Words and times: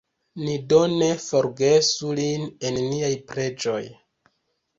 Ni 0.43 0.53
do 0.71 0.79
ne 0.93 1.09
forgesu 1.25 2.15
lin 2.21 2.47
en 2.71 2.81
niaj 2.87 3.11
preĝoj. 3.29 3.79